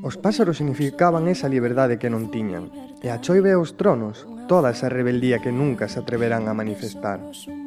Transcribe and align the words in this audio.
Os 0.00 0.16
pásaros 0.16 0.56
significaban 0.56 1.28
esa 1.28 1.44
liberdade 1.44 2.00
que 2.00 2.08
non 2.08 2.32
tiñan, 2.32 2.72
e 3.04 3.12
a 3.12 3.20
choive 3.20 3.52
aos 3.52 3.76
tronos 3.76 4.24
toda 4.48 4.72
esa 4.72 4.88
rebeldía 4.88 5.44
que 5.44 5.52
nunca 5.52 5.92
se 5.92 6.00
atreverán 6.00 6.48
a 6.48 6.56
manifestar. 6.56 7.20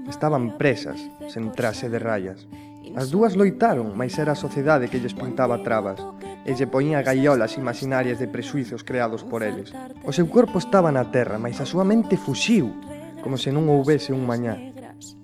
Estaban 0.09 0.57
presas, 0.57 0.97
sen 1.29 1.53
trase 1.53 1.93
de 1.93 2.01
rayas. 2.01 2.49
As 2.97 3.13
dúas 3.13 3.37
loitaron, 3.37 3.93
mais 3.93 4.17
era 4.17 4.33
a 4.33 4.41
sociedade 4.41 4.89
que 4.89 4.97
lles 4.97 5.13
pintaba 5.13 5.61
trabas 5.61 6.01
e 6.41 6.57
lle 6.57 6.65
poñía 6.65 7.05
gaiolas 7.05 7.53
imaginarias 7.61 8.17
de 8.17 8.25
presuizos 8.25 8.81
creados 8.81 9.21
por 9.21 9.45
eles. 9.45 9.69
O 10.01 10.09
seu 10.09 10.25
corpo 10.25 10.57
estaba 10.57 10.89
na 10.89 11.13
terra, 11.13 11.37
mais 11.37 11.61
a 11.61 11.69
súa 11.69 11.85
mente 11.85 12.17
fuxiu, 12.17 12.73
como 13.21 13.37
se 13.37 13.53
non 13.53 13.69
houvese 13.69 14.09
un 14.09 14.25
mañá. 14.25 14.57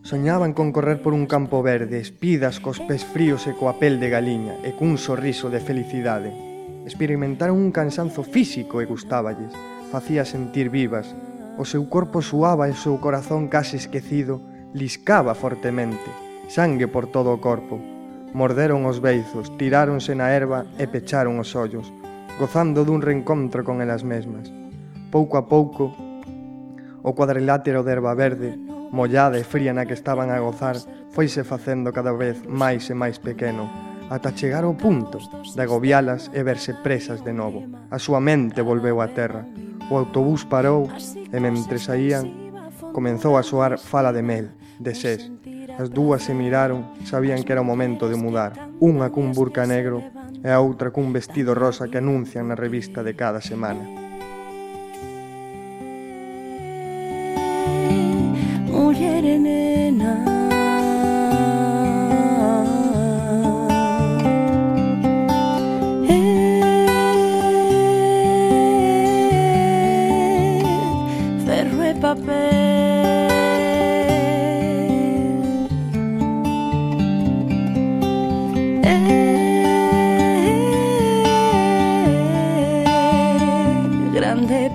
Soñaban 0.06 0.54
con 0.54 0.70
correr 0.70 1.02
por 1.02 1.18
un 1.18 1.26
campo 1.26 1.66
verde, 1.66 1.98
espidas 1.98 2.62
cos 2.62 2.78
pés 2.86 3.02
fríos 3.02 3.50
e 3.50 3.58
coa 3.58 3.82
pel 3.82 3.98
de 3.98 4.14
galiña, 4.14 4.62
e 4.62 4.78
cun 4.78 5.02
sorriso 5.02 5.50
de 5.50 5.58
felicidade 5.58 6.49
experimentaron 6.90 7.54
un 7.54 7.70
cansanzo 7.70 8.26
físico 8.26 8.82
e 8.82 8.90
gustáballes, 8.90 9.54
facía 9.94 10.26
sentir 10.26 10.74
vivas. 10.74 11.14
O 11.62 11.64
seu 11.64 11.86
corpo 11.86 12.26
suaba 12.26 12.66
e 12.66 12.74
o 12.74 12.82
seu 12.82 12.98
corazón 12.98 13.46
case 13.46 13.78
esquecido 13.78 14.42
liscaba 14.74 15.38
fortemente, 15.38 16.10
sangue 16.50 16.90
por 16.90 17.06
todo 17.06 17.30
o 17.30 17.38
corpo. 17.38 17.78
Morderon 18.34 18.90
os 18.90 18.98
beizos, 18.98 19.54
tiráronse 19.62 20.18
na 20.18 20.34
erva 20.34 20.66
e 20.82 20.90
pecharon 20.90 21.38
os 21.38 21.54
ollos, 21.54 21.94
gozando 22.42 22.82
dun 22.82 23.06
reencontro 23.06 23.62
con 23.62 23.86
elas 23.86 24.02
mesmas. 24.02 24.50
Pouco 25.14 25.38
a 25.38 25.46
pouco, 25.46 25.94
o 27.06 27.14
cuadrilátero 27.14 27.86
de 27.86 27.94
erva 27.94 28.18
verde, 28.18 28.58
mollada 28.90 29.38
e 29.38 29.46
fría 29.46 29.78
na 29.78 29.86
que 29.86 29.94
estaban 29.94 30.34
a 30.34 30.42
gozar, 30.42 30.78
foise 31.14 31.46
facendo 31.46 31.94
cada 31.94 32.14
vez 32.18 32.42
máis 32.50 32.90
e 32.90 32.98
máis 32.98 33.22
pequeno, 33.22 33.89
ata 34.10 34.34
chegar 34.34 34.66
ao 34.66 34.74
punto 34.74 35.22
de 35.22 35.62
agobialas 35.62 36.34
e 36.34 36.42
verse 36.42 36.74
presas 36.74 37.22
de 37.22 37.32
novo. 37.32 37.70
A 37.94 38.02
súa 38.02 38.18
mente 38.18 38.66
volveu 38.66 39.00
á 39.00 39.08
terra. 39.14 39.46
O 39.90 39.98
autobús 39.98 40.44
parou 40.50 40.90
e 41.30 41.38
mentre 41.38 41.78
saían 41.78 42.26
comenzou 42.92 43.38
a 43.38 43.46
soar 43.46 43.78
Fala 43.78 44.10
de 44.10 44.26
Mel, 44.26 44.50
de 44.82 44.94
Sés. 44.98 45.30
As 45.80 45.88
dúas 45.94 46.26
se 46.26 46.34
miraron, 46.34 46.92
sabían 47.06 47.46
que 47.46 47.54
era 47.54 47.62
o 47.62 47.70
momento 47.70 48.10
de 48.10 48.20
mudar. 48.20 48.58
Unha 48.82 49.14
cun 49.14 49.32
burca 49.32 49.64
negro 49.64 50.04
e 50.44 50.50
a 50.50 50.60
outra 50.60 50.92
cun 50.92 51.14
vestido 51.14 51.56
rosa 51.56 51.88
que 51.88 52.02
anuncian 52.02 52.50
na 52.50 52.58
revista 52.58 53.06
de 53.06 53.14
cada 53.16 53.40
semana. 53.40 53.86
Mujer 58.68 59.24
en 59.24 59.49
Eh, 72.12 72.16
Grande 84.12 84.66
e 84.66 84.70